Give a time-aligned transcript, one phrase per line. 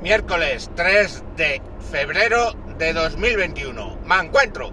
[0.00, 3.98] Miércoles 3 de febrero de 2021.
[4.04, 4.70] Me encuentro.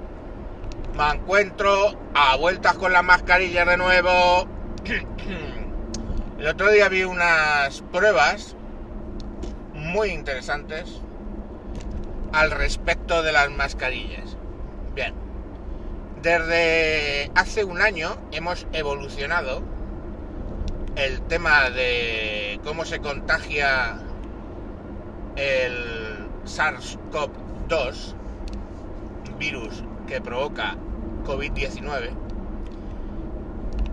[0.95, 4.47] Me encuentro a vueltas con la mascarilla de nuevo.
[6.39, 8.55] El otro día vi unas pruebas
[9.73, 11.01] muy interesantes
[12.31, 14.37] al respecto de las mascarillas.
[14.93, 15.15] Bien.
[16.21, 19.63] Desde hace un año hemos evolucionado
[20.95, 24.04] el tema de cómo se contagia
[25.35, 28.13] el SARS-CoV-2,
[29.37, 30.75] virus que provoca
[31.25, 32.25] COVID-19,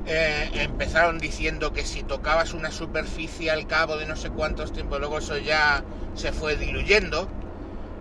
[0.05, 4.98] eh, empezaron diciendo que si tocabas una superficie al cabo de no sé cuántos tiempos,
[4.98, 5.84] luego eso ya
[6.15, 7.29] se fue diluyendo.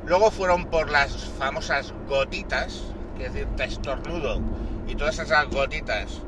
[0.06, 2.86] Luego fueron por las famosas gotitas,
[3.18, 4.42] que es decir, te estornudo,
[4.88, 6.22] y todas esas gotitas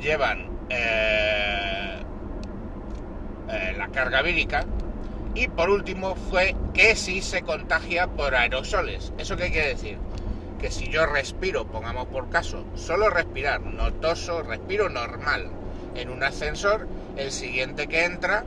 [0.00, 2.00] llevan eh,
[3.48, 4.64] eh, la carga vírica.
[5.34, 9.12] Y por último fue que si se contagia por aerosoles.
[9.18, 9.98] ¿Eso qué quiere decir?
[10.60, 15.50] Que si yo respiro, pongamos por caso, solo respirar, no toso, respiro normal
[15.94, 16.86] en un ascensor,
[17.16, 18.44] el siguiente que entra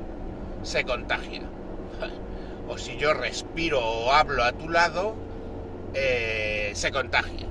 [0.64, 1.42] se contagia.
[2.66, 5.16] O si yo respiro o hablo a tu lado,
[5.94, 7.46] eh, se contagia.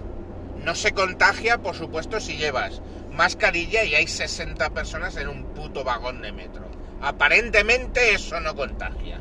[0.65, 2.81] No se contagia, por supuesto, si llevas
[3.13, 6.65] mascarilla y hay 60 personas en un puto vagón de metro.
[7.03, 9.19] Aparentemente eso no contagia.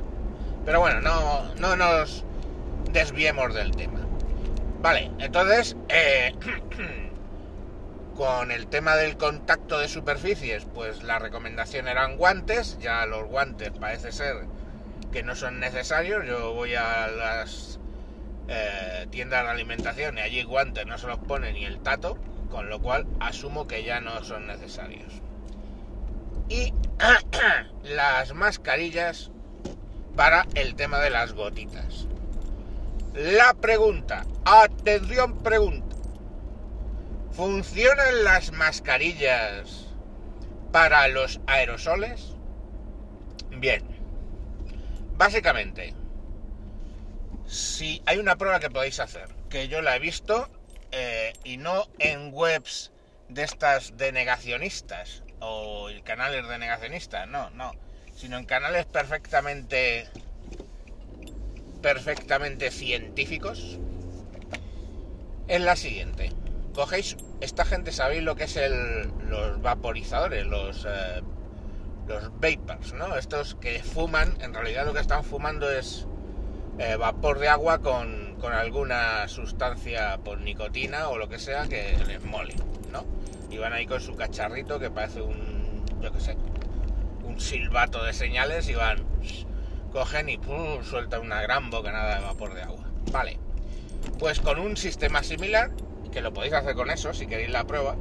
[0.64, 2.24] Pero bueno, no, no nos
[2.92, 4.00] desviemos del tema.
[4.82, 6.34] Vale, entonces, eh,
[8.16, 12.78] con el tema del contacto de superficies, pues la recomendación eran guantes.
[12.80, 14.46] Ya los guantes parece ser
[15.12, 16.26] que no son necesarios.
[16.28, 17.80] Yo voy a las
[18.48, 22.20] eh, tiendas de alimentación y allí guantes no se los pone ni el tato,
[22.52, 25.22] con lo cual asumo que ya no son necesarios.
[26.52, 26.74] Y
[27.84, 29.32] las mascarillas
[30.18, 32.08] para el tema de las gotitas.
[33.14, 35.96] La pregunta, atención pregunta,
[37.32, 39.88] ¿funcionan las mascarillas
[40.74, 42.36] para los aerosoles?
[43.52, 43.84] Bien,
[45.16, 45.96] básicamente,
[47.48, 50.50] si hay una prueba que podéis hacer, que yo la he visto
[50.92, 52.92] eh, y no en webs
[53.30, 57.74] de estas de negacionistas o canales de negacionistas, no, no
[58.16, 60.08] sino en canales perfectamente
[61.82, 63.80] perfectamente científicos
[65.48, 66.32] es la siguiente.
[66.74, 71.22] Cogéis esta gente sabéis lo que es el los vaporizadores los eh,
[72.08, 76.08] los vapors no estos que fuman en realidad lo que están fumando es
[76.78, 81.96] eh, vapor de agua con, con alguna sustancia por nicotina o lo que sea que
[82.08, 82.56] les mole
[82.92, 83.06] no
[83.50, 86.36] y van ahí con su cacharrito que parece un yo qué sé
[87.32, 89.06] un silbato de señales y van,
[89.92, 92.86] cogen y pum, sueltan una gran bocanada de vapor de agua.
[93.12, 93.40] Vale,
[94.20, 95.72] pues con un sistema similar,
[96.12, 97.96] que lo podéis hacer con eso si queréis la prueba,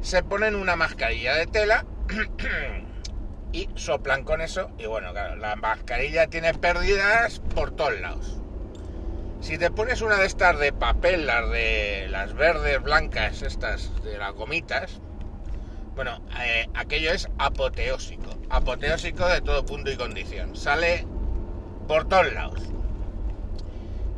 [0.00, 1.84] se ponen una mascarilla de tela
[3.52, 8.36] y soplan con eso y bueno, claro, la mascarilla tiene pérdidas por todos lados.
[9.40, 14.18] Si te pones una de estas de papel, las de las verdes, blancas, estas de
[14.18, 15.00] las gomitas,
[15.94, 18.38] bueno, eh, aquello es apoteósico.
[18.50, 20.56] Apoteósico de todo punto y condición.
[20.56, 21.06] Sale
[21.88, 22.60] por todos lados.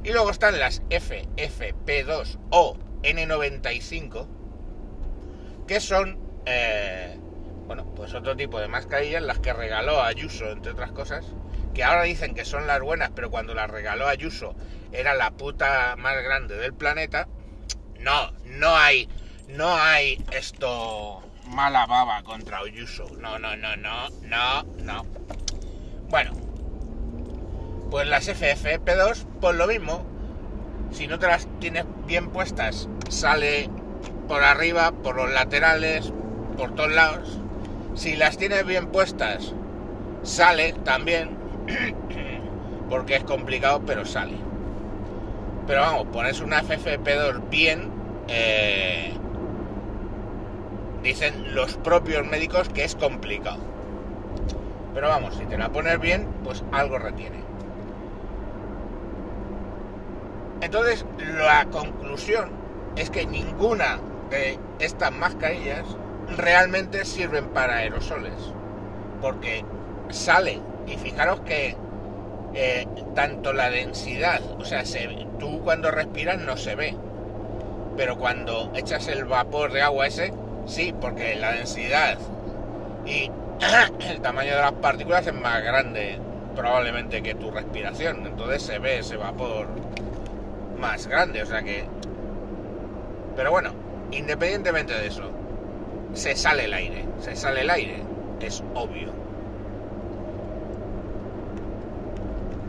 [0.05, 4.27] Y luego están las FFP2 o N95,
[5.69, 7.17] que son, eh,
[7.69, 11.25] bueno, pues otro tipo de mascarillas, las que regaló Ayuso, entre otras cosas,
[11.75, 14.55] que ahora dicen que son las buenas, pero cuando las regaló Ayuso
[14.93, 17.29] era la puta más grande del planeta.
[18.01, 19.09] No, no hay,
[19.49, 23.07] no hay esto mala baba contra Oyuso.
[23.19, 25.07] No, no, no, no, no, no.
[26.09, 26.33] Bueno,
[27.91, 30.07] pues las FFP2, pues lo mismo.
[30.91, 33.71] Si no te las tienes bien puestas, sale
[34.29, 36.13] por arriba, por los laterales,
[36.57, 37.39] por todos lados.
[37.95, 39.55] Si las tienes bien puestas,
[40.23, 41.42] sale también.
[42.91, 44.37] Porque es complicado, pero sale.
[45.67, 47.91] Pero vamos, pones una FFP2 bien.
[48.29, 49.13] Eh,
[51.03, 53.59] dicen los propios médicos que es complicado.
[54.95, 57.43] Pero vamos, si te la pones bien, pues algo retiene.
[60.61, 62.51] Entonces, la conclusión
[62.97, 63.99] es que ninguna
[64.31, 65.85] de estas mascarillas
[66.37, 68.53] realmente sirven para aerosoles.
[69.21, 69.65] Porque
[70.11, 71.77] sale, y fijaros que
[72.55, 74.85] eh, tanto la densidad, o sea,
[75.39, 76.95] tú cuando respiras no se ve,
[77.97, 80.33] pero cuando echas el vapor de agua ese,
[80.67, 82.19] Sí, porque la densidad
[83.05, 83.31] y
[84.11, 86.19] el tamaño de las partículas es más grande
[86.55, 88.27] probablemente que tu respiración.
[88.27, 89.67] Entonces se ve ese vapor
[90.79, 91.85] más grande, o sea que...
[93.35, 93.73] Pero bueno,
[94.13, 95.31] independientemente de eso,
[96.13, 98.03] se sale el aire, se sale el aire,
[98.41, 99.22] es obvio.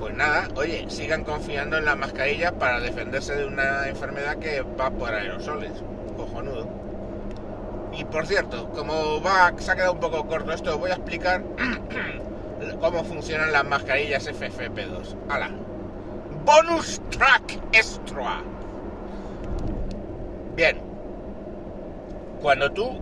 [0.04, 4.90] Pues nada, oye, sigan confiando en las mascarillas para defenderse de una enfermedad que va
[4.90, 5.72] por aerosoles.
[6.18, 6.68] Cojonudo.
[7.98, 11.42] Y por cierto, como va, se ha quedado un poco corto esto, voy a explicar
[12.82, 15.16] cómo funcionan las mascarillas FFP2.
[15.30, 15.52] ¡Hala!
[16.44, 18.42] Bonus track extra.
[20.58, 20.82] Bien.
[22.42, 23.00] Cuando tú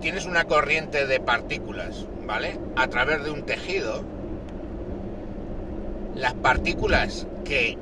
[0.00, 2.58] tienes una corriente de partículas, ¿vale?
[2.76, 4.02] A través de un tejido,
[6.18, 7.78] las partículas que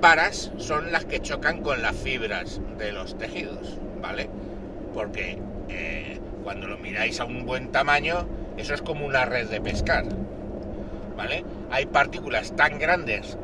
[0.00, 4.28] paras son las que chocan con las fibras de los tejidos, ¿vale?
[4.92, 5.38] Porque
[5.70, 8.26] eh, cuando lo miráis a un buen tamaño,
[8.58, 10.04] eso es como una red de pescar,
[11.16, 11.44] ¿vale?
[11.70, 13.38] Hay partículas tan grandes,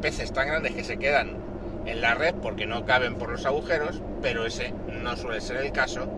[0.00, 1.36] peces tan grandes que se quedan
[1.84, 4.72] en la red porque no caben por los agujeros, pero ese
[5.02, 6.08] no suele ser el caso.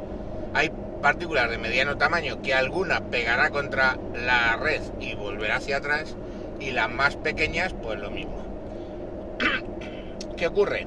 [0.54, 0.70] Hay
[1.02, 6.14] partículas de mediano tamaño que alguna pegará contra la red y volverá hacia atrás
[6.66, 8.44] y las más pequeñas pues lo mismo.
[10.36, 10.86] ¿Qué ocurre?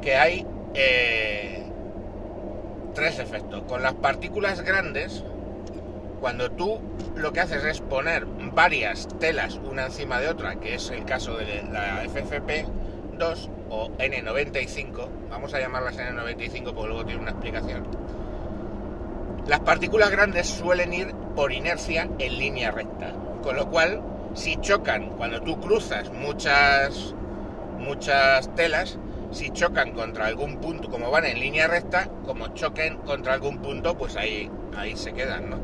[0.00, 1.64] Que hay eh,
[2.94, 3.62] tres efectos.
[3.64, 5.24] Con las partículas grandes,
[6.20, 6.80] cuando tú
[7.16, 11.36] lo que haces es poner varias telas una encima de otra, que es el caso
[11.36, 18.08] de la FFP2 o N95, vamos a llamarlas N95 porque luego tiene una explicación
[19.48, 24.02] las partículas grandes suelen ir por inercia en línea recta, con lo cual
[24.38, 27.14] si chocan cuando tú cruzas muchas
[27.78, 28.98] muchas telas,
[29.30, 33.96] si chocan contra algún punto, como van en línea recta, como choquen contra algún punto,
[33.96, 35.58] pues ahí ahí se quedan, ¿no?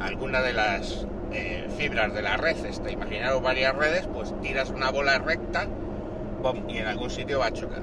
[0.00, 4.90] Alguna de las eh, fibras de la red, esta, imaginaros varias redes, pues tiras una
[4.90, 5.66] bola recta
[6.68, 7.82] y en algún sitio va a chocar.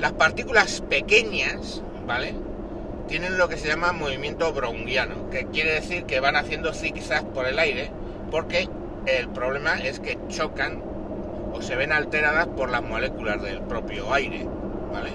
[0.00, 2.34] Las partículas pequeñas, ¿vale?
[3.06, 7.46] tienen lo que se llama movimiento browniano, que quiere decir que van haciendo zigzags por
[7.46, 7.90] el aire,
[8.30, 8.68] porque
[9.06, 10.82] el problema es que chocan
[11.52, 14.46] o se ven alteradas por las moléculas del propio aire,
[14.92, 15.10] ¿vale?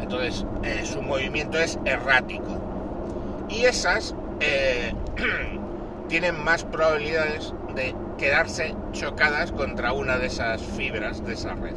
[0.00, 2.60] Entonces, eh, su movimiento es errático.
[3.48, 4.92] Y esas eh,
[6.08, 11.76] tienen más probabilidades de quedarse chocadas contra una de esas fibras de esa red.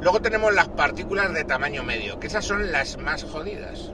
[0.00, 3.92] Luego tenemos las partículas de tamaño medio, que esas son las más jodidas.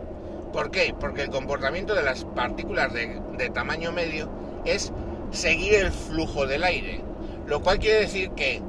[0.53, 0.95] ¿Por qué?
[0.99, 4.29] Porque el comportamiento de las partículas de, tamaño medio
[4.65, 4.93] es
[5.31, 7.01] seguir el flujo del aire.
[7.47, 8.61] Lo cual quiere decir que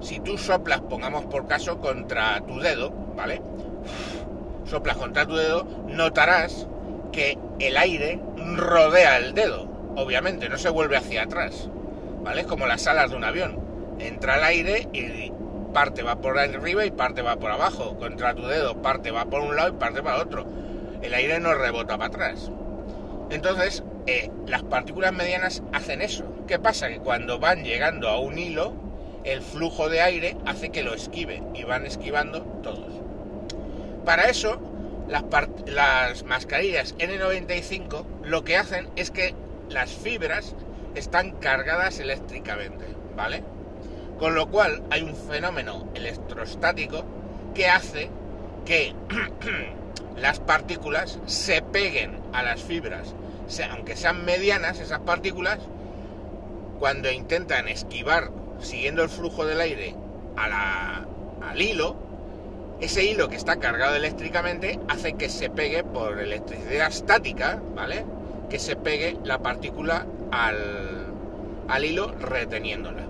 [0.00, 3.40] si tú soplas, pongamos por caso, contra tu dedo, ¿vale?
[4.64, 6.66] Soplas contra tu dedo, notarás
[7.12, 8.20] que el aire
[8.56, 9.68] rodea el dedo.
[9.96, 11.68] Obviamente, no se vuelve hacia atrás.
[12.22, 12.42] ¿Vale?
[12.42, 13.58] Es como las alas de un avión.
[13.98, 15.32] Entra el aire y
[15.72, 17.96] parte va por arriba y parte va por abajo.
[17.98, 20.46] Contra tu dedo, parte va por un lado y parte para otro.
[21.04, 22.50] El aire no rebota para atrás.
[23.28, 26.24] Entonces, eh, las partículas medianas hacen eso.
[26.48, 26.88] ¿Qué pasa?
[26.88, 28.72] Que cuando van llegando a un hilo,
[29.22, 32.90] el flujo de aire hace que lo esquive y van esquivando todos.
[34.06, 34.58] Para eso,
[35.06, 35.24] las,
[35.66, 39.34] las mascarillas N95 lo que hacen es que
[39.68, 40.54] las fibras
[40.94, 43.42] están cargadas eléctricamente, ¿vale?
[44.18, 47.04] Con lo cual hay un fenómeno electrostático
[47.54, 48.08] que hace
[48.64, 48.94] que
[50.16, 53.14] las partículas se peguen a las fibras,
[53.70, 55.58] aunque sean medianas esas partículas,
[56.78, 58.30] cuando intentan esquivar
[58.60, 59.94] siguiendo el flujo del aire
[60.36, 61.96] al hilo,
[62.80, 68.04] ese hilo que está cargado eléctricamente hace que se pegue por electricidad estática, ¿vale?
[68.50, 71.06] Que se pegue la partícula al,
[71.68, 73.03] al hilo reteniéndola.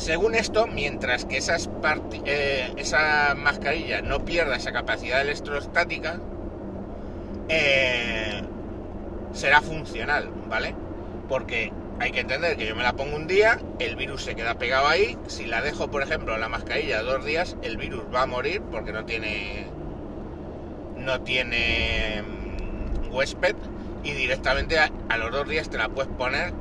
[0.00, 6.18] Según esto, mientras que eh, esa mascarilla no pierda esa capacidad electrostática,
[7.50, 8.40] eh,
[9.34, 10.74] será funcional, ¿vale?
[11.28, 14.54] Porque hay que entender que yo me la pongo un día, el virus se queda
[14.54, 18.26] pegado ahí, si la dejo, por ejemplo, la mascarilla dos días, el virus va a
[18.26, 19.66] morir porque no tiene
[20.96, 23.56] no tiene mm, huésped
[24.02, 26.54] y directamente a los dos días te la puedes poner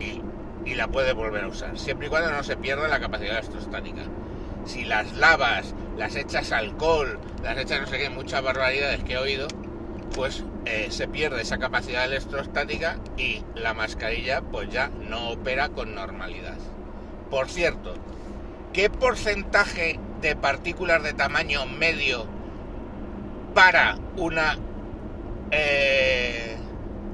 [0.00, 0.22] y
[0.68, 4.02] y la puede volver a usar, siempre y cuando no se pierda la capacidad electrostática.
[4.66, 9.18] Si las lavas, las echas alcohol, las echas no sé qué, muchas barbaridades que he
[9.18, 9.48] oído,
[10.14, 15.94] pues eh, se pierde esa capacidad electrostática y la mascarilla pues ya no opera con
[15.94, 16.58] normalidad.
[17.30, 17.94] Por cierto,
[18.74, 22.26] ¿qué porcentaje de partículas de tamaño medio
[23.54, 24.58] para una
[25.50, 26.56] eh,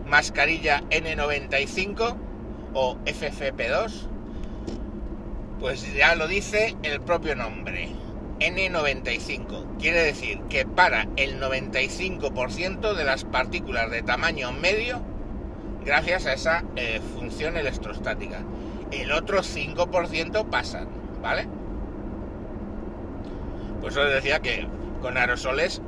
[0.06, 2.33] mascarilla N95
[2.74, 3.92] o FFP2,
[5.60, 7.88] pues ya lo dice el propio nombre,
[8.40, 9.78] N95.
[9.78, 15.00] Quiere decir que para el 95% de las partículas de tamaño medio
[15.84, 18.40] gracias a esa eh, función electrostática.
[18.90, 20.88] El otro 5% pasan,
[21.22, 21.46] ¿vale?
[23.80, 24.66] Por eso les decía que
[25.02, 25.82] con aerosoles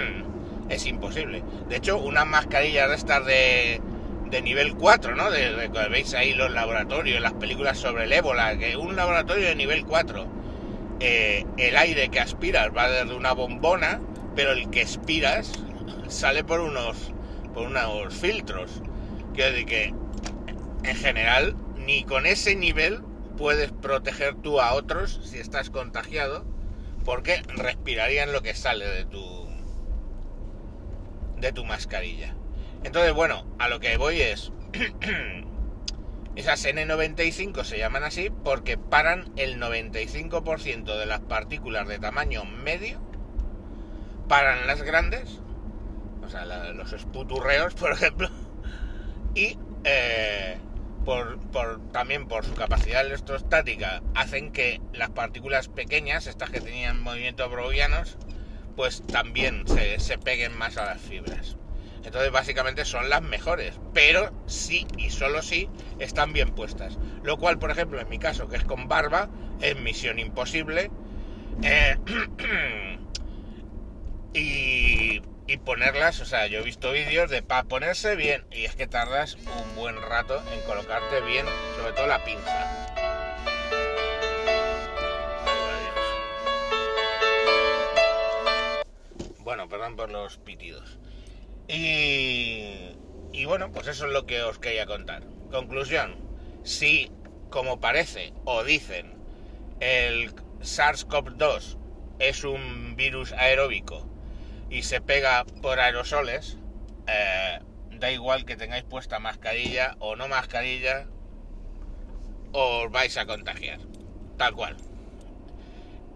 [0.68, 1.42] es imposible.
[1.68, 3.80] De hecho, una mascarilla de estas de,
[4.30, 5.30] de nivel 4, ¿no?
[5.30, 9.84] De, veis ahí los laboratorios, las películas sobre el ébola, que un laboratorio de nivel
[9.84, 10.26] 4,
[11.00, 14.00] eh, el aire que aspiras va desde una bombona,
[14.34, 15.52] pero el que expiras
[16.08, 17.12] sale por unos,
[17.54, 18.82] por unos filtros.
[19.34, 19.94] Quiero decir que,
[20.84, 23.02] en general, ni con ese nivel
[23.36, 26.44] puedes proteger tú a otros si estás contagiado,
[27.04, 29.46] porque respirarían lo que sale de tu
[31.38, 32.34] de tu mascarilla.
[32.86, 34.52] Entonces, bueno, a lo que voy es
[36.36, 43.00] esas N95 se llaman así porque paran el 95% de las partículas de tamaño medio,
[44.28, 45.40] paran las grandes,
[46.24, 48.30] o sea, los esputurreos, por ejemplo,
[49.34, 50.56] y eh,
[51.04, 51.40] por,
[51.90, 58.16] también por su capacidad electrostática hacen que las partículas pequeñas, estas que tenían movimientos brownianos,
[58.76, 61.56] pues también se, peguen más a las fibras.
[62.06, 66.98] Entonces básicamente son las mejores, pero sí y solo sí están bien puestas.
[67.22, 69.28] Lo cual, por ejemplo, en mi caso, que es con barba,
[69.60, 70.90] es misión imposible.
[71.62, 71.96] Eh,
[74.32, 78.74] y y ponerlas, o sea, yo he visto vídeos de para ponerse bien y es
[78.74, 81.46] que tardas un buen rato en colocarte bien,
[81.76, 82.72] sobre todo la pinza.
[89.38, 90.98] Bueno, perdón por los pitidos.
[91.68, 95.24] Y, bueno, pues eso es lo que os quería contar.
[95.50, 96.16] Conclusión,
[96.62, 97.10] si
[97.50, 99.14] como parece o dicen
[99.80, 101.76] el SARS-CoV-2
[102.18, 104.08] es un virus aeróbico
[104.70, 106.58] y se pega por aerosoles,
[107.06, 111.06] eh, da igual que tengáis puesta mascarilla o no mascarilla,
[112.52, 113.78] os vais a contagiar,
[114.36, 114.76] tal cual.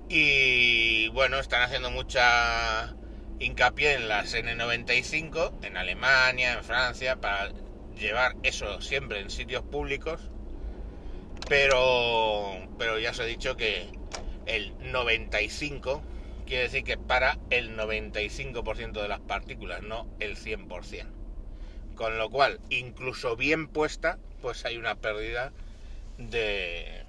[0.08, 2.94] Y bueno, están haciendo mucha
[3.40, 7.50] hincapié en las N95, en Alemania, en Francia, para
[7.98, 10.20] llevar eso siempre en sitios públicos,
[11.48, 13.88] pero, pero ya os he dicho que
[14.46, 16.02] el 95
[16.46, 21.06] quiere decir que para el 95% de las partículas, no el 100%.
[21.94, 25.52] Con lo cual, incluso bien puesta, pues hay una pérdida
[26.18, 27.04] de,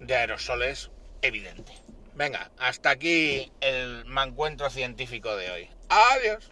[0.00, 0.90] de aerosoles
[1.22, 1.72] evidente.
[2.20, 5.70] Venga, hasta aquí el mancuentro científico de hoy.
[5.88, 6.50] Adiós.